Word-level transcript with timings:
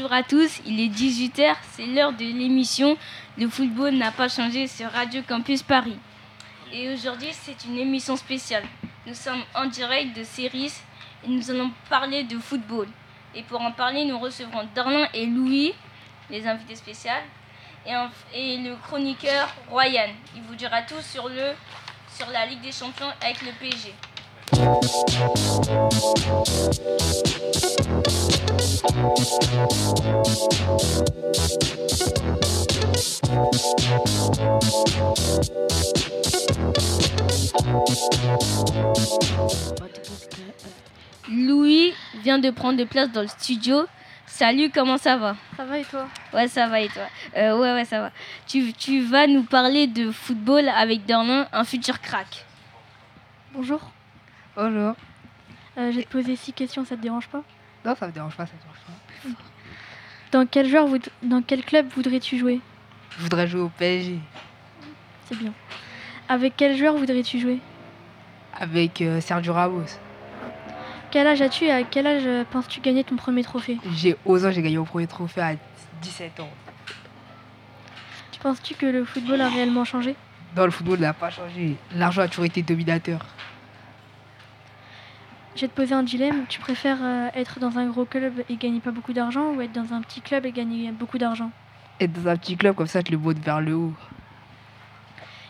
Bonjour 0.00 0.16
à 0.16 0.22
tous, 0.22 0.62
il 0.64 0.80
est 0.80 0.88
18h, 0.88 1.56
c'est 1.72 1.84
l'heure 1.84 2.14
de 2.14 2.24
l'émission 2.24 2.96
Le 3.36 3.50
football 3.50 3.96
n'a 3.96 4.10
pas 4.10 4.28
changé 4.28 4.66
sur 4.66 4.90
Radio 4.90 5.20
Campus 5.28 5.62
Paris. 5.62 5.98
Et 6.72 6.90
aujourd'hui, 6.90 7.28
c'est 7.32 7.66
une 7.66 7.76
émission 7.76 8.16
spéciale. 8.16 8.62
Nous 9.06 9.12
sommes 9.12 9.42
en 9.54 9.66
direct 9.66 10.16
de 10.16 10.24
Ceris 10.24 10.72
et 11.22 11.28
nous 11.28 11.50
allons 11.50 11.70
parler 11.90 12.22
de 12.22 12.38
football. 12.38 12.88
Et 13.34 13.42
pour 13.42 13.60
en 13.60 13.72
parler, 13.72 14.06
nous 14.06 14.18
recevrons 14.18 14.66
Darlin 14.74 15.06
et 15.12 15.26
Louis, 15.26 15.74
les 16.30 16.46
invités 16.46 16.76
spéciaux, 16.76 17.10
et, 17.84 17.92
et 18.32 18.56
le 18.56 18.76
chroniqueur 18.76 19.54
Royan. 19.68 20.08
Il 20.34 20.40
vous 20.44 20.54
dira 20.54 20.80
tout 20.80 21.02
sur, 21.02 21.28
le, 21.28 21.52
sur 22.16 22.30
la 22.30 22.46
Ligue 22.46 22.62
des 22.62 22.72
Champions 22.72 23.12
avec 23.20 23.42
le 23.42 23.52
PSG. 23.52 23.92
Louis 24.52 24.64
vient 42.22 42.38
de 42.38 42.50
prendre 42.50 42.82
place 42.84 43.12
dans 43.12 43.22
le 43.22 43.28
studio. 43.28 43.86
Salut, 44.26 44.70
comment 44.74 44.98
ça 44.98 45.16
va? 45.16 45.36
Ça 45.56 45.64
va 45.64 45.78
et 45.78 45.84
toi? 45.84 46.08
Ouais, 46.32 46.48
ça 46.48 46.66
va 46.66 46.80
et 46.80 46.88
toi? 46.88 47.02
Euh, 47.36 47.56
Ouais, 47.56 47.72
ouais, 47.72 47.84
ça 47.84 48.00
va. 48.00 48.10
Tu, 48.48 48.72
tu, 48.72 49.02
vas 49.02 49.28
nous 49.28 49.44
parler 49.44 49.86
de 49.86 50.10
football 50.10 50.68
avec 50.68 51.06
Darlin, 51.06 51.46
un 51.52 51.62
futur 51.62 52.00
crack. 52.00 52.44
Bonjour. 53.52 53.80
Bonjour. 54.62 54.94
Euh, 55.78 55.90
je 55.90 55.96
vais 55.96 56.02
te 56.02 56.10
poser 56.10 56.36
six 56.36 56.52
questions, 56.52 56.84
ça 56.84 56.94
te 56.94 57.00
dérange 57.00 57.28
pas? 57.28 57.42
Non, 57.82 57.94
ça 57.94 58.06
me 58.06 58.12
dérange 58.12 58.36
pas, 58.36 58.44
ça 58.44 58.52
me 58.52 58.60
dérange 58.60 58.84
pas. 58.84 59.42
Dans 60.32 60.46
quel, 60.46 60.68
joueur, 60.68 60.86
dans 61.22 61.40
quel 61.40 61.64
club 61.64 61.86
voudrais-tu 61.96 62.36
jouer? 62.36 62.60
Je 63.16 63.22
voudrais 63.22 63.46
jouer 63.46 63.62
au 63.62 63.70
PSG. 63.70 64.18
C'est 65.24 65.38
bien. 65.38 65.54
Avec 66.28 66.58
quel 66.58 66.76
joueur 66.76 66.94
voudrais-tu 66.94 67.40
jouer? 67.40 67.58
Avec 68.54 69.00
euh, 69.00 69.22
Sergio 69.22 69.54
Ramos. 69.54 69.86
Quel 71.10 71.26
âge 71.26 71.40
as-tu 71.40 71.64
et 71.64 71.72
à 71.72 71.82
quel 71.82 72.06
âge 72.06 72.26
euh, 72.26 72.44
penses-tu 72.44 72.80
gagner 72.80 73.02
ton 73.02 73.16
premier 73.16 73.42
trophée? 73.42 73.78
J'ai 73.94 74.14
11 74.26 74.44
ans, 74.44 74.50
j'ai 74.50 74.60
gagné 74.60 74.76
mon 74.76 74.84
premier 74.84 75.06
trophée 75.06 75.40
à 75.40 75.54
17 76.02 76.38
ans. 76.38 76.50
Tu 78.30 78.38
penses-tu 78.40 78.74
que 78.74 78.84
le 78.84 79.06
football 79.06 79.40
a 79.40 79.48
réellement 79.48 79.86
changé? 79.86 80.16
Non, 80.54 80.66
le 80.66 80.70
football 80.70 80.98
n'a 80.98 81.14
pas 81.14 81.30
changé. 81.30 81.76
L'argent 81.94 82.20
a 82.20 82.28
toujours 82.28 82.44
été 82.44 82.62
dominateur. 82.62 83.24
Je 85.56 85.62
vais 85.62 85.68
te 85.68 85.74
poser 85.74 85.94
un 85.94 86.02
dilemme. 86.02 86.44
Tu 86.48 86.60
préfères 86.60 86.98
euh, 87.02 87.28
être 87.34 87.58
dans 87.58 87.78
un 87.78 87.86
gros 87.86 88.04
club 88.04 88.44
et 88.48 88.56
gagner 88.56 88.80
pas 88.80 88.92
beaucoup 88.92 89.12
d'argent 89.12 89.52
ou 89.52 89.60
être 89.60 89.72
dans 89.72 89.92
un 89.92 90.00
petit 90.00 90.20
club 90.20 90.46
et 90.46 90.52
gagner 90.52 90.90
beaucoup 90.92 91.18
d'argent? 91.18 91.50
Être 91.98 92.12
dans 92.12 92.30
un 92.30 92.36
petit 92.36 92.56
club, 92.56 92.76
comme 92.76 92.86
ça, 92.86 93.00
je 93.04 93.10
le 93.10 93.18
monte 93.18 93.38
vers 93.38 93.60
le 93.60 93.74
haut. 93.74 93.92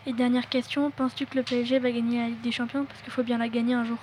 Et 0.07 0.13
dernière 0.13 0.49
question, 0.49 0.91
penses-tu 0.91 1.27
que 1.27 1.37
le 1.37 1.43
PSG 1.43 1.79
va 1.79 1.91
gagner 1.91 2.19
la 2.19 2.27
Ligue 2.29 2.41
des 2.41 2.53
Champions? 2.53 2.85
Parce 2.85 3.03
qu'il 3.03 3.13
faut 3.13 3.23
bien 3.23 3.39
la 3.39 3.49
gagner 3.49 3.75
un 3.75 3.85
jour. 3.85 3.99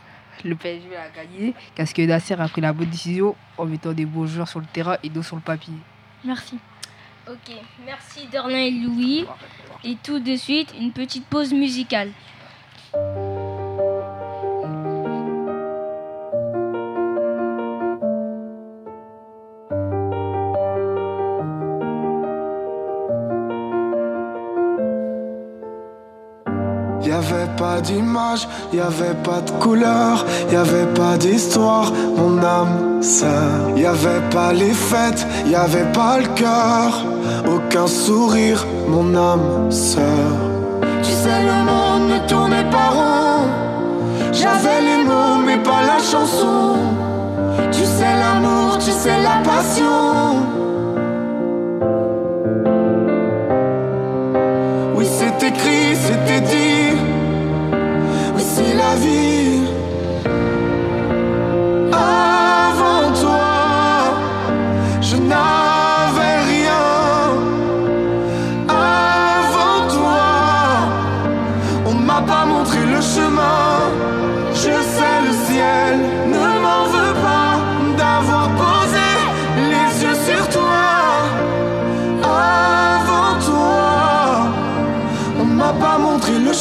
Le 0.46 0.56
PSG 0.56 0.88
va 0.90 1.10
gagner 1.10 1.56
parce 1.76 1.94
que 1.94 2.04
Nasser 2.04 2.36
a 2.40 2.48
pris 2.48 2.62
la 2.62 2.72
bonne 2.72 2.90
décision? 2.90 3.36
En 3.58 3.66
mettant 3.66 3.94
des 3.94 4.06
beaux 4.06 4.28
joueurs 4.28 4.48
sur 4.48 4.60
le 4.60 4.68
terrain 4.68 4.98
et 5.02 5.10
d'autres 5.10 5.28
sur 5.28 5.36
le 5.36 5.42
papier. 5.42 5.74
Merci. 6.24 6.60
Ok, 7.28 7.56
merci 7.86 8.28
Dorlin 8.32 8.60
et 8.60 8.72
Louis. 8.72 9.26
Et 9.84 9.98
tout 10.02 10.20
de 10.20 10.36
suite, 10.36 10.74
une 10.80 10.92
petite 10.92 11.26
pause 11.26 11.54
musicale. 11.54 12.12
Pas 27.58 27.82
d'image, 27.82 28.48
y 28.74 28.80
avait 28.80 29.16
pas 29.24 29.42
de 29.42 29.52
couleur, 29.64 30.26
y 30.52 30.56
avait 30.56 30.92
pas 30.94 31.18
d'histoire, 31.18 31.92
mon 32.16 32.38
âme 32.44 33.02
sœur. 33.02 33.76
Y 33.76 33.86
avait 33.86 34.22
pas 34.32 34.54
les 34.54 34.74
fêtes, 34.74 35.26
y 35.46 35.56
avait 35.56 35.92
pas 35.94 36.20
le 36.20 36.28
cœur, 36.36 37.04
aucun 37.48 37.88
sourire, 37.88 38.66
mon 38.88 39.16
âme 39.16 39.72
sœur. 39.72 40.32
Tu 41.04 41.12
sais, 41.12 41.42
le 41.44 41.58
monde 41.70 42.10
ne 42.10 42.28
tournait 42.28 42.70
pas 42.70 42.90
rond. 42.90 43.46
J'avais 44.32 44.82
les 44.82 45.04
mots, 45.04 45.38
mais 45.46 45.58
pas 45.58 45.82
la 45.82 46.00
chanson. 46.00 46.76
Tu 47.72 47.84
sais, 47.84 48.14
l'amour, 48.22 48.78
tu 48.80 48.92
sais, 48.92 49.22
la 49.22 49.42
passion. 49.44 50.27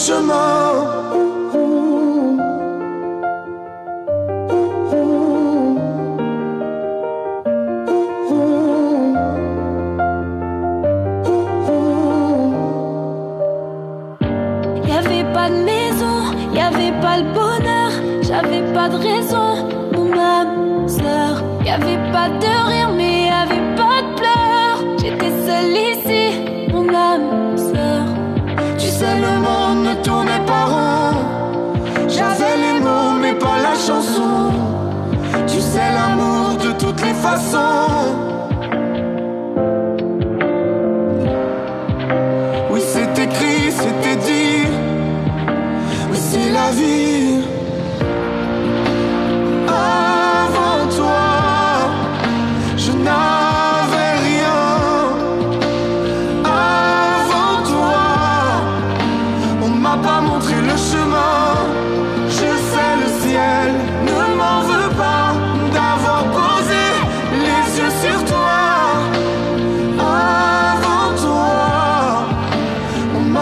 Montré 0.09 0.22
le 0.22 0.66
de 37.34 38.25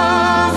m'a 0.00 0.49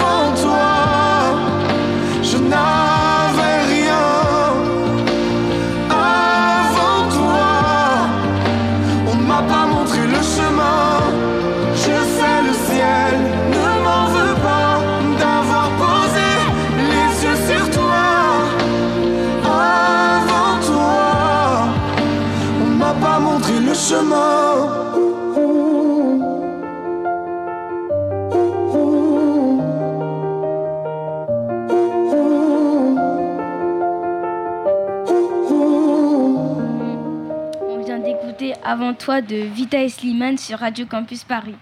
de 39.11 39.35
Vita 39.35 39.83
et 39.83 39.89
Slimane 39.89 40.38
sur 40.38 40.59
Radio 40.59 40.85
Campus 40.85 41.25
Paris. 41.25 41.55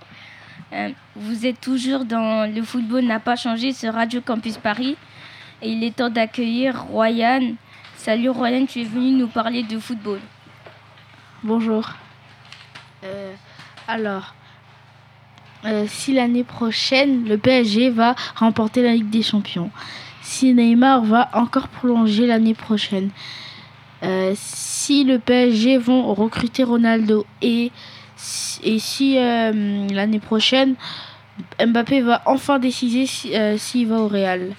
Euh, 0.74 0.90
vous 1.16 1.48
êtes 1.48 1.60
toujours 1.60 2.06
dans 2.06 2.48
Le 2.54 2.62
football 2.62 3.04
n'a 3.06 3.20
pas 3.20 3.36
changé 3.36 3.74
sur 3.74 3.96
Radio 3.96 4.22
Campus 4.22 4.58
Paris. 4.58 4.96
Et 5.64 5.72
il 5.72 5.84
est 5.84 5.96
temps 5.96 6.10
d'accueillir 6.10 6.84
Royan. 6.84 7.56
Salut 7.96 8.30
Royan, 8.30 8.68
tu 8.68 8.82
es 8.82 8.84
venu 8.84 9.14
nous 9.14 9.28
parler 9.28 9.64
de 9.64 9.80
football. 9.80 10.20
Bonjour. 11.44 11.90
Euh, 13.04 13.34
alors, 13.88 14.36
euh, 15.66 15.86
si 15.88 16.14
l'année 16.14 16.44
prochaine 16.44 17.28
le 17.28 17.40
PSG 17.40 17.90
va 17.90 18.16
remporter 18.36 18.84
la 18.84 18.94
Ligue 18.94 19.10
des 19.10 19.24
Champions, 19.24 19.72
si 20.22 20.54
Neymar 20.54 21.02
va 21.04 21.30
encore 21.34 21.70
prolonger 21.70 22.28
l'année 22.28 22.54
prochaine, 22.54 23.10
euh, 24.04 24.34
si 24.36 25.04
le 25.04 25.20
PSG 25.20 25.78
vont 25.78 26.14
recruter 26.14 26.64
Ronaldo 26.64 27.26
et, 27.42 27.72
et 28.64 28.80
si 28.80 29.18
euh, 29.18 29.88
l'année 29.90 30.20
prochaine 30.20 30.76
Mbappé 31.66 32.02
va 32.02 32.22
enfin 32.26 32.60
décider 32.60 33.06
si- 33.06 33.36
euh, 33.36 33.58
s'il 33.58 33.88
va 33.88 33.98
au 34.00 34.08
Real 34.08 34.54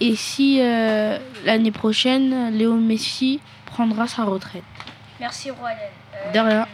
et 0.00 0.14
si 0.16 0.58
euh, 0.60 1.18
l'année 1.44 1.70
prochaine 1.72 2.50
Léo 2.56 2.74
Messi 2.74 3.40
prendra 3.66 4.06
sa 4.06 4.24
retraite. 4.24 4.62
Merci 5.20 5.50
Royan. 5.50 5.76
Euh, 6.26 6.32
De 6.32 6.38
rien. 6.38 6.66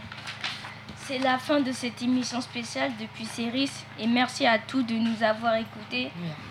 C'est 1.06 1.18
la 1.18 1.38
fin 1.38 1.60
de 1.60 1.72
cette 1.72 2.02
émission 2.02 2.40
spéciale 2.40 2.90
depuis 3.00 3.24
Céris 3.24 3.70
et 3.98 4.06
merci 4.06 4.46
à 4.46 4.58
tous 4.58 4.82
de 4.82 4.94
nous 4.94 5.22
avoir 5.22 5.54
écoutés. 5.56 6.10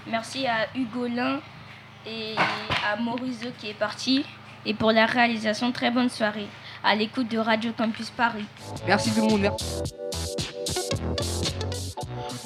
Merci 0.10 0.48
à 0.48 0.68
Hugo 0.76 1.08
Lin 1.08 1.40
et 2.08 2.36
à 2.92 2.96
Maurice 3.00 3.46
qui 3.60 3.70
est 3.70 3.74
parti. 3.78 4.26
Et 4.66 4.74
pour 4.74 4.92
la 4.92 5.06
réalisation, 5.06 5.72
très 5.72 5.92
bonne 5.92 6.10
soirée 6.10 6.48
à 6.84 6.96
l'écoute 6.96 7.30
de 7.30 7.38
Radio 7.38 7.72
Campus 7.78 8.10
Paris. 8.10 8.46
Merci 8.86 9.12
tout 9.12 9.22
le 9.22 9.28
monde. 9.28 9.42
merci. 9.42 9.84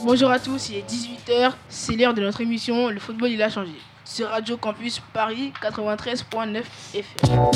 Bonjour 0.04 0.32
à 0.32 0.40
tous, 0.40 0.70
il 0.70 0.78
est 0.78 0.90
18h, 0.90 1.52
c'est 1.70 1.96
l'heure 1.96 2.14
de 2.16 2.22
notre 2.22 2.42
émission 2.42 2.90
Le 2.90 3.00
football 3.00 3.30
il 3.30 3.42
a 3.42 3.50
changé. 3.50 3.74
Sur 4.04 4.30
Radio 4.30 4.58
Campus 4.58 5.00
Paris 5.14 5.54
93.9 5.62 6.64
FM. 6.94 7.52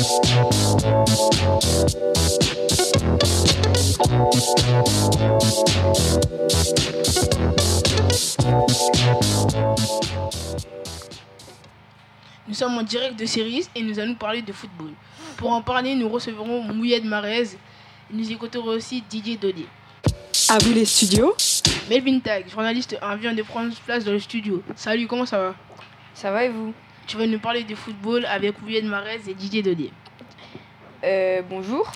Nous 12.48 12.54
sommes 12.54 12.78
en 12.78 12.82
direct 12.82 13.18
de 13.18 13.26
Cerise 13.26 13.68
et 13.74 13.82
nous 13.82 13.98
allons 13.98 14.14
parler 14.14 14.40
de 14.40 14.52
football. 14.52 14.90
Pour 15.36 15.50
en 15.50 15.62
parler, 15.62 15.94
nous 15.96 16.08
recevrons 16.08 16.62
Mouyed 16.72 17.04
Marez 17.04 17.42
et 17.42 17.56
nous 18.12 18.30
écouterons 18.30 18.68
aussi 18.68 19.02
Didier 19.08 19.36
Dodier. 19.36 19.66
À 20.48 20.58
vous 20.58 20.72
les 20.72 20.84
studios. 20.84 21.34
Melvin 21.90 22.20
Tag, 22.20 22.48
journaliste, 22.48 22.96
en 23.02 23.16
vient 23.16 23.34
de 23.34 23.42
prendre 23.42 23.74
place 23.84 24.04
dans 24.04 24.12
le 24.12 24.20
studio. 24.20 24.62
Salut, 24.76 25.08
comment 25.08 25.26
ça 25.26 25.38
va? 25.38 25.54
Ça 26.14 26.30
va 26.30 26.44
et 26.44 26.48
vous? 26.48 26.72
Tu 27.08 27.16
vas 27.16 27.26
nous 27.26 27.38
parler 27.40 27.64
de 27.64 27.74
football 27.74 28.24
avec 28.26 28.60
Mouyed 28.62 28.84
Marez 28.84 29.20
et 29.28 29.34
Didier 29.34 29.62
Dodier. 29.62 29.92
Euh, 31.02 31.42
bonjour. 31.48 31.90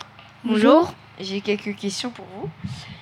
Bonjour. 0.45 0.93
J'ai 1.21 1.41
quelques 1.41 1.77
questions 1.77 2.11
pour 2.11 2.27
vous. 2.35 2.51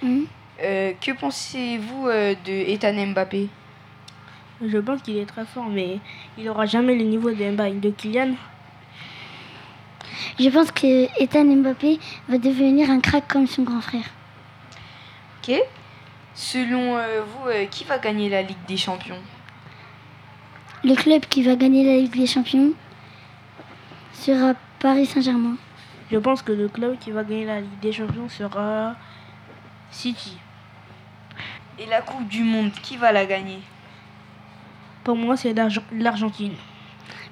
Mhm. 0.07 0.27
Euh, 0.61 0.93
que 1.01 1.13
pensez-vous 1.13 2.09
euh, 2.09 2.35
de 2.45 2.53
Ethan 2.53 2.93
Mbappé? 3.07 3.49
Je 4.65 4.79
pense 4.79 5.03
qu'il 5.03 5.17
est 5.17 5.27
très 5.27 5.45
fort, 5.45 5.67
mais 5.67 6.01
il 6.37 6.45
n'aura 6.45 6.67
jamais 6.67 6.97
le 6.97 7.05
niveau 7.05 7.31
de 7.31 7.51
Mbappé, 7.51 7.75
de 7.75 7.91
Kylian. 7.91 8.35
Je 10.39 10.49
pense 10.49 10.73
que 10.73 11.07
Ethan 11.23 11.45
Mbappé 11.45 12.01
va 12.29 12.39
devenir 12.39 12.91
un 12.91 13.01
crack 13.01 13.29
comme 13.29 13.47
son 13.47 13.63
grand 13.63 13.81
frère. 13.81 14.05
Ok. 15.39 15.61
Selon 16.35 16.97
euh, 16.97 17.23
vous, 17.23 17.49
euh, 17.49 17.67
qui 17.67 17.85
va 17.85 17.99
gagner 17.99 18.29
la 18.29 18.43
Ligue 18.43 18.65
des 18.67 18.77
Champions? 18.77 19.21
Le 20.85 20.95
club 20.95 21.25
qui 21.27 21.43
va 21.43 21.57
gagner 21.57 21.85
la 21.85 22.01
Ligue 22.01 22.17
des 22.17 22.27
Champions 22.27 22.73
sera 24.13 24.55
Paris 24.81 25.07
Saint-Germain. 25.07 25.57
Je 26.11 26.19
pense 26.19 26.43
que 26.43 26.53
le 26.53 26.69
club 26.69 26.99
qui 26.99 27.11
va 27.11 27.23
gagner 27.23 27.45
la 27.45 27.61
Ligue 27.61 27.81
des 27.81 27.93
Champions 27.93 28.29
sera 28.29 28.95
City. 29.91 30.37
Et 31.79 31.87
la 31.87 32.01
Coupe 32.01 32.27
du 32.29 32.43
Monde, 32.43 32.73
qui 32.83 32.97
va 32.97 33.13
la 33.13 33.25
gagner? 33.25 33.61
Pour 35.09 35.17
moi, 35.17 35.39
c'est 35.39 35.55
l'Arge- 35.55 35.81
l'Argentine. 35.91 36.53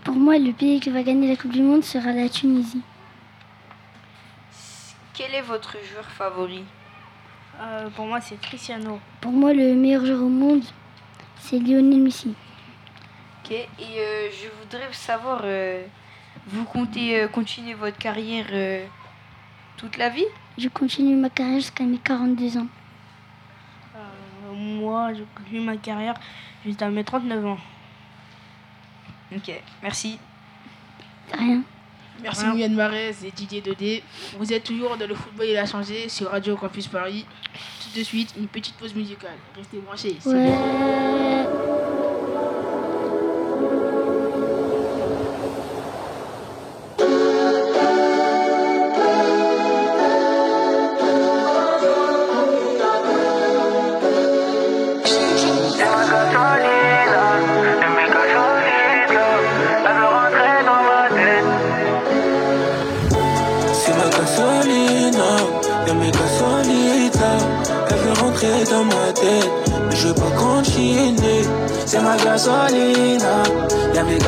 Pour 0.03 0.15
moi, 0.15 0.39
le 0.39 0.53
pays 0.55 0.81
qui 0.81 0.89
va 0.89 1.03
gagner 1.03 1.29
la 1.29 1.37
Coupe 1.37 1.53
du 1.53 1.61
Monde 1.61 1.85
sera 1.85 2.11
la 2.11 2.27
Tunisie. 2.27 2.81
Quel 5.13 5.35
est 5.35 5.43
votre 5.43 5.73
joueur 5.85 6.07
favori 6.07 6.65
Euh, 7.61 7.91
pour 7.91 8.07
moi, 8.07 8.23
c'est 8.23 8.41
Cristiano. 8.41 8.99
Pour 9.21 9.33
moi, 9.33 9.53
le 9.53 9.75
meilleur 9.75 10.07
joueur 10.07 10.23
au 10.23 10.31
monde, 10.31 10.63
c'est 11.39 11.59
Lionel 11.59 12.01
Messi. 12.01 12.33
Ok. 13.45 13.51
Et 13.51 13.67
euh, 13.83 14.31
je 14.31 14.49
voudrais 14.59 14.91
savoir, 14.93 15.43
euh, 15.45 15.83
vous 16.47 16.65
comptez 16.65 17.21
euh, 17.21 17.29
continuer 17.29 17.75
votre 17.75 17.99
carrière 17.99 18.47
euh, 18.53 18.87
toute 19.77 19.99
la 19.99 20.09
vie? 20.09 20.25
Je 20.57 20.69
continue 20.69 21.15
ma 21.15 21.29
carrière 21.29 21.57
jusqu'à 21.61 21.85
mes 21.85 21.99
42 21.99 22.57
ans. 22.57 22.69
Moi, 24.87 25.13
je 25.15 25.25
continue 25.35 25.63
ma 25.63 25.77
carrière 25.77 26.15
jusqu'à 26.65 26.89
mes 26.89 27.03
39 27.03 27.45
ans. 27.45 27.59
Ok, 29.35 29.51
merci. 29.83 30.17
De 31.33 31.37
Rien. 31.37 31.63
Merci 32.23 32.45
Ouais. 32.45 32.51
Mouyed 32.53 32.73
Marez 32.73 33.17
et 33.25 33.33
Didier 33.33 33.61
Dodé. 33.61 34.05
Vous 34.39 34.53
êtes 34.53 34.63
toujours 34.63 34.97
dans 34.97 35.09
le 35.09 35.15
football 35.17 35.47
il 35.49 35.57
a 35.57 35.67
changé 35.67 36.09
sur 36.09 36.31
Radio 36.31 36.57
Campus 36.57 36.87
Paris. 36.87 37.27
Tout 37.83 37.99
de 37.99 38.05
suite, 38.05 38.33
une 38.39 38.47
petite 38.47 38.77
pause 38.77 38.95
musicale. 38.95 39.37
Restez 39.57 39.79
branchés. 39.79 40.19
Ouais. 40.25 41.47
Mais 69.89 69.97
je 69.97 70.09
veux 70.09 70.15
pas 70.15 70.31
continuer. 70.37 71.43
C'est 71.85 72.01
ma 72.01 72.17
gasolina, 72.17 73.43
y'a 73.95 74.03
mes. 74.05 74.19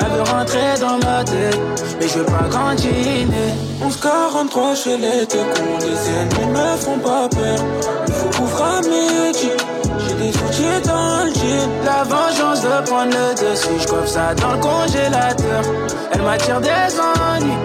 Elle 0.00 0.16
veut 0.16 0.22
rentrer 0.22 0.78
dans 0.80 0.98
ma 0.98 1.24
tête, 1.24 1.60
mais 2.00 2.08
je 2.08 2.18
veux 2.18 2.24
pas 2.24 2.48
continuer. 2.50 3.52
1143 3.80 4.74
chez 4.74 4.96
les 4.96 5.26
deux 5.26 5.44
cons, 5.54 5.78
les 5.80 6.00
ennemis 6.10 6.52
me 6.52 6.76
font 6.76 6.98
pas 6.98 7.28
peur. 7.28 7.58
Il 8.06 8.14
faut 8.14 8.30
couvrir 8.38 8.66
à 8.66 8.80
midi. 8.82 9.50
La 11.84 12.04
vengeance 12.04 12.62
de 12.62 12.88
prendre 12.88 13.12
le 13.12 13.34
dessus. 13.34 13.80
J'coiffe 13.80 14.08
ça 14.08 14.34
dans 14.34 14.52
le 14.52 14.58
congélateur. 14.58 15.62
Elle 16.12 16.22
m'attire 16.22 16.60
des 16.60 16.68
ennuis. 16.70 17.56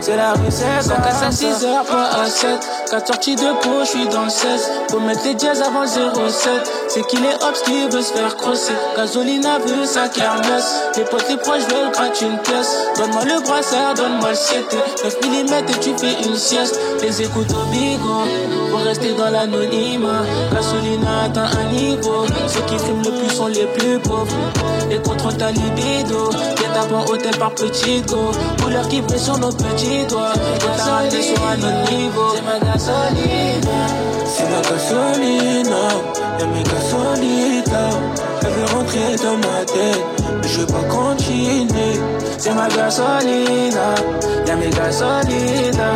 C'est 0.00 0.16
la 0.16 0.32
rue, 0.32 0.50
c'est 0.50 0.82
ça. 0.82 0.96
à 0.96 1.30
6 1.30 1.64
heures, 1.64 1.84
pas 1.84 2.20
à 2.20 2.26
7. 2.26 2.48
4 2.90 3.06
sorties 3.06 3.36
de 3.36 3.62
peau, 3.62 3.84
j'suis 3.84 4.06
dans 4.08 4.24
le 4.24 4.28
16. 4.28 4.70
Faut 4.90 5.00
mettre 5.00 5.24
les 5.24 5.34
dièses 5.34 5.62
avant 5.62 5.86
07. 5.86 6.70
C'est 6.88 7.06
qu'il 7.06 7.24
est 7.24 7.42
obs 7.42 7.62
qui 7.64 7.88
veut 7.88 8.02
se 8.02 8.12
faire 8.12 8.36
crosser. 8.36 8.74
Gasolina 8.96 9.58
veut 9.60 9.86
sa 9.86 10.08
kermesse. 10.08 10.82
Les 10.96 11.04
potes, 11.04 11.26
les 11.30 11.38
proches 11.38 11.62
veulent 11.62 11.90
gratter 11.90 12.26
une 12.26 12.38
pièce. 12.38 12.76
Donne-moi 12.98 13.24
le 13.24 13.40
brassard, 13.40 13.94
donne-moi 13.94 14.30
le 14.30 14.34
7. 14.34 14.76
9 15.04 15.16
mm 15.22 15.54
et 15.54 15.80
tu 15.80 15.96
fais 15.96 16.28
une 16.28 16.36
sieste. 16.36 16.78
Les 17.04 17.20
écoutes 17.20 17.52
au 17.52 17.70
bigot. 17.70 18.24
Pour 18.70 18.80
rester 18.80 19.12
dans 19.12 19.28
l'anonymat. 19.28 20.22
Gasolina 20.50 21.24
atteint 21.24 21.50
un 21.60 21.70
niveau. 21.70 22.24
Ceux 22.46 22.62
qui 22.62 22.78
fument 22.78 23.02
le 23.04 23.10
plus 23.10 23.36
sont 23.36 23.48
les 23.48 23.66
plus 23.66 23.98
pauvres. 23.98 24.34
Et 24.90 24.96
contrôle 24.96 25.36
ta 25.36 25.50
libido. 25.50 26.30
Guet-apens 26.30 27.04
hôtel 27.10 27.36
par 27.36 27.54
petit 27.54 28.00
go. 28.08 28.30
Couleur 28.62 28.88
qui 28.88 29.02
brille 29.02 29.20
sur 29.20 29.36
nos 29.36 29.52
petits 29.52 30.06
doigts. 30.08 30.32
Et 30.32 30.76
t'as 30.78 30.84
raté 30.84 31.20
sur 31.20 31.36
un 31.46 31.58
autre 31.58 31.92
niveau. 31.92 32.36
C'est 32.36 32.42
ma 32.42 32.72
gasoline. 32.72 34.04
C'est 34.24 34.50
ma 34.50 34.62
gasolina, 34.62 35.88
y'a 36.40 36.46
mes 36.46 36.62
gasolina. 36.62 37.90
Elle 38.42 38.50
veut 38.50 38.76
rentrer 38.76 39.16
dans 39.22 39.36
ma 39.36 39.64
tête, 39.64 40.04
mais 40.42 40.48
je 40.48 40.60
veux 40.60 40.66
pas 40.66 40.82
continuer. 40.88 42.00
C'est 42.38 42.54
ma 42.54 42.68
gasolina, 42.68 43.94
y'a 44.46 44.56
mes 44.56 44.70
gasolina. 44.70 45.94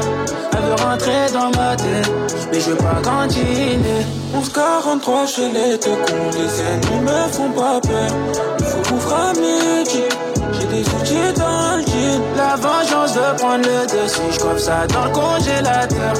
Mais 2.50 2.60
je 2.60 2.70
veux 2.70 2.76
pas 2.76 3.00
continuer. 3.02 4.04
1143 4.34 5.26
chez 5.26 5.48
les 5.48 5.78
deux 5.78 5.96
cons, 6.06 6.30
les 6.32 6.60
ennemis 6.60 7.00
me 7.02 7.32
font 7.32 7.50
pas 7.50 7.80
peur. 7.80 8.10
Il 8.58 8.66
faut 8.66 8.94
couvrir 8.94 9.16
à 9.16 9.32
midi, 9.32 10.02
j'ai 10.52 10.66
des 10.66 10.88
outils 10.88 11.32
dans 11.38 11.76
le. 11.76 11.87
La 12.36 12.56
vengeance 12.56 13.14
veut 13.14 13.36
prendre 13.36 13.64
le 13.64 13.86
dessus, 13.86 14.20
je 14.32 14.58
ça 14.58 14.86
dans 14.86 15.04
le 15.04 15.10
congélateur. 15.10 16.14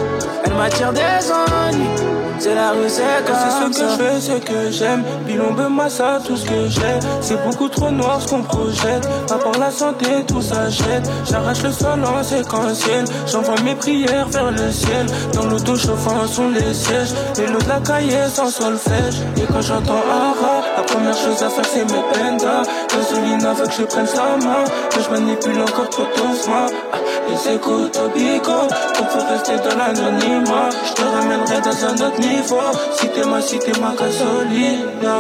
Elle 0.45 0.55
m'attire 0.55 0.93
des 0.93 1.31
ennuis, 1.31 2.09
c'est 2.39 2.55
la 2.55 2.71
rue, 2.71 2.89
c'est 2.89 3.03
C'est 3.27 3.75
ce 3.75 3.81
que 3.81 3.89
je 3.89 3.97
fais, 3.97 4.21
ce 4.21 4.39
que 4.39 4.71
j'aime. 4.71 5.03
Bilombe, 5.27 5.69
massa, 5.71 6.21
tout 6.25 6.37
ce 6.37 6.45
que 6.45 6.69
j'ai. 6.69 6.99
C'est 7.21 7.43
beaucoup 7.45 7.69
trop 7.69 7.91
noir 7.91 8.21
ce 8.21 8.29
qu'on 8.29 8.43
projette. 8.43 9.09
À 9.31 9.39
part 9.39 9.59
la 9.59 9.71
santé, 9.71 10.07
tout 10.27 10.41
s'achète. 10.41 11.09
J'arrache 11.29 11.63
le 11.63 11.73
sol 11.73 12.05
en 12.05 12.23
séquentiel. 12.23 13.05
J'envoie 13.27 13.61
mes 13.65 13.75
prières 13.75 14.29
vers 14.29 14.53
le 14.53 14.71
ciel. 14.71 15.07
Dans 15.35 15.47
l'auto 15.47 15.77
chauffant 15.77 16.27
sont 16.27 16.51
les 16.51 16.73
sièges. 16.73 17.13
Les 17.39 17.47
lots 17.47 17.61
de 17.61 17.69
la 17.69 17.81
cahier 17.81 18.29
sans 18.33 18.51
solfège. 18.51 19.21
Et 19.37 19.47
quand 19.53 19.63
j'entends 19.63 19.95
Ara, 19.95 20.63
la 20.77 20.83
première 20.85 21.17
chose 21.17 21.43
à 21.43 21.51
faire 21.51 21.65
c'est 21.65 21.85
mes 21.85 22.03
pendas. 22.13 22.63
Gasolina 22.95 23.53
veut 23.55 23.67
que 23.67 23.73
je 23.73 23.83
prenne 23.83 24.07
sa 24.07 24.37
main. 24.37 24.65
Que 24.91 25.03
je 25.03 25.11
manipule 25.11 25.61
encore 25.63 25.88
trop 25.91 26.07
doucement. 26.17 26.67
Ah, 26.93 26.97
Les 27.29 27.55
écoutes 27.55 27.99
au 27.99 28.09
bico. 28.17 28.53
Donc 28.53 29.09
faut 29.11 29.27
rester 29.31 29.57
dans 29.57 29.77
l'anonymat. 29.77 30.69
Je 30.89 30.93
te 30.95 31.03
ramènerai 31.03 31.61
dans 31.61 31.85
un 31.87 32.07
autre 32.07 32.21
niveau. 32.21 32.61
Si 32.93 33.09
t'es 33.09 33.25
ma, 33.25 33.41
si 33.41 33.59
t'es 33.59 33.73
ma 33.81 33.95
gasolina. 33.99 35.19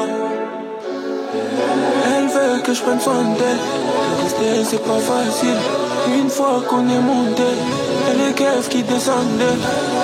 Elle 2.07 2.27
veut 2.29 2.63
que 2.63 2.73
je 2.73 2.81
prenne 2.83 3.01
soin 3.01 3.23
d'elle. 3.39 3.59
De 4.19 4.23
Rester, 4.23 4.65
c'est 4.65 4.85
pas 4.85 4.99
facile. 4.99 5.57
Une 6.19 6.31
fois 6.31 6.63
qu'on 6.69 6.89
est 6.89 7.01
monté, 7.01 7.43
les 8.17 8.33
keufs 8.33 8.69
qui 8.69 8.83
descendaient, 8.83 9.59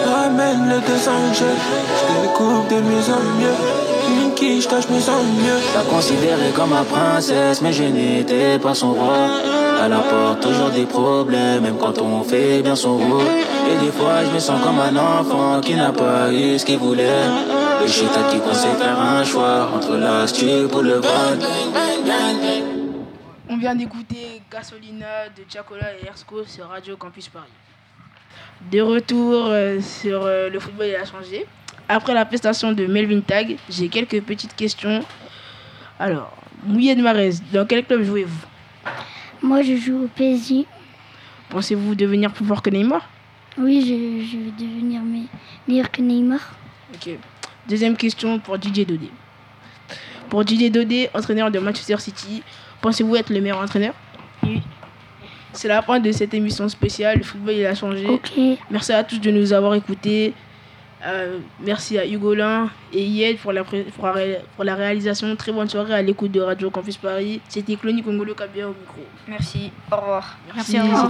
ramène 0.07 0.69
le 0.69 0.81
deux 0.81 1.09
angels. 1.09 1.63
Je 1.99 2.23
découpe 2.23 2.69
de 2.69 2.77
mieux 2.77 3.13
en 3.13 3.41
mieux. 3.41 3.84
Une 4.35 4.41
quiche 4.41 4.67
tâche 4.67 4.89
mieux 4.89 5.09
en 5.09 5.23
mieux. 5.23 5.61
La 5.75 5.83
considérée 5.83 6.51
comme 6.57 6.71
ma 6.71 6.83
princesse, 6.83 7.63
mais 7.63 7.73
je 7.73 7.85
n'étais 7.85 8.59
pas 8.59 8.75
son 8.75 8.93
roi. 8.93 9.41
Elle 9.85 9.93
apporte 9.93 10.41
toujours 10.41 10.71
des 10.71 10.87
problèmes, 10.87 11.63
même 11.63 11.77
quand 11.79 12.01
on 12.01 12.23
fait 12.25 12.61
bien 12.61 12.75
son 12.75 12.97
rôle. 12.97 13.27
Et 13.71 13.85
des 13.85 13.93
fois, 13.93 14.25
je 14.25 14.31
me 14.31 14.39
sens 14.41 14.61
comme 14.63 14.81
un 14.81 14.97
enfant 14.97 15.61
qui 15.61 15.75
n'a 15.75 15.93
pas 15.93 16.33
eu 16.33 16.59
ce 16.59 16.65
qu'il 16.65 16.79
voulait. 16.79 17.27
Et 17.83 17.87
je 17.87 17.93
suis 17.93 18.07
qui 18.31 18.41
conseille 18.41 18.75
faire 18.77 19.01
un 19.01 19.25
choix 19.25 19.71
entre 19.73 19.97
l'astuce 19.97 20.69
pour 20.69 20.83
le 20.83 20.95
vol. 20.95 21.39
On 23.49 23.57
vient 23.57 23.77
d'écouter 23.77 24.43
Gasolina 24.51 25.29
de 25.37 25.45
Chacola 25.49 25.93
et 26.03 26.07
Ersco 26.07 26.45
sur 26.45 26.67
Radio 26.67 26.97
Campus 26.97 27.29
Paris. 27.29 27.47
De 28.73 28.81
retour 28.81 29.47
euh, 29.47 29.81
sur 29.81 30.25
euh, 30.25 30.49
le 30.49 30.59
football 30.59 30.87
il 30.89 30.97
a 30.97 31.05
changé. 31.05 31.47
Après 31.89 32.15
la 32.15 32.25
prestation 32.25 32.73
de 32.73 32.87
Melvin 32.87 33.21
Tag, 33.21 33.57
j'ai 33.69 33.89
quelques 33.89 34.21
petites 34.23 34.55
questions. 34.57 35.05
Alors, 35.99 36.35
Mouillé 36.67 36.95
de 36.95 37.03
Marez, 37.03 37.35
dans 37.53 37.67
quel 37.67 37.85
club 37.85 38.03
jouez-vous? 38.05 38.47
Moi, 39.43 39.63
je 39.63 39.77
joue 39.77 40.05
au 40.05 40.09
PSG. 40.09 40.67
Pensez-vous 41.51 41.95
devenir 41.95 42.33
plus 42.33 42.45
fort 42.47 42.63
que 42.63 42.71
Neymar? 42.71 43.07
Oui, 43.59 43.81
je, 43.83 44.25
je 44.27 44.37
vais 44.39 44.51
devenir 44.59 45.03
me- 45.03 45.27
meilleur 45.69 45.91
que 45.91 46.01
Neymar. 46.01 46.41
Ok. 46.95 47.11
Deuxième 47.69 47.97
question 47.97 48.39
pour 48.39 48.59
Didier 48.59 48.85
Dodé. 48.85 49.11
Pour 50.31 50.45
Didier 50.45 50.71
Dodé, 50.71 51.11
entraîneur 51.15 51.51
de 51.51 51.59
Manchester 51.59 51.99
City, 51.99 52.43
pensez-vous 52.81 53.15
être 53.17 53.31
le 53.31 53.41
meilleur 53.41 53.59
entraîneur? 53.59 53.95
Oui. 54.43 54.63
C'est 55.53 55.69
la 55.69 55.83
fin 55.83 56.01
de 56.01 56.11
cette 56.11 56.35
émission 56.35 56.69
spéciale. 56.69 57.19
Le 57.19 57.25
football 57.25 57.55
il 57.55 57.67
a 57.67 57.75
changé. 57.75 58.07
Ok. 58.07 58.33
Merci 58.71 58.93
à 58.93 59.05
tous 59.05 59.19
de 59.21 59.31
nous 59.31 59.53
avoir 59.53 59.75
écoutés. 59.75 60.33
Euh, 61.07 61.39
merci 61.61 61.99
à 61.99 62.07
Hugolin 62.07 62.71
et 62.93 63.05
Yed 63.05 63.39
pour 63.39 63.53
la, 63.53 63.63
pour, 63.65 64.07
la 64.07 64.13
ré- 64.13 64.41
pour 64.57 64.65
la 64.65 64.75
réalisation. 64.75 65.35
Très 65.37 65.53
bonne 65.53 65.69
soirée 65.69 65.95
à 65.95 66.03
l'écoute 66.03 66.33
de 66.33 66.41
Radio 66.41 66.71
Campus 66.71 66.97
Paris. 66.97 67.41
C'était 67.49 67.77
Clony 67.77 68.03
Congolo 68.03 68.35
Kabia 68.35 68.67
au 68.69 68.75
micro. 68.79 69.03
Merci, 69.29 69.71
au 69.93 69.97
revoir. 69.97 70.37
Merci, 70.55 70.79
au 70.79 70.83
c'était 70.83 70.91
Au. 70.91 71.05
Au 71.05 71.07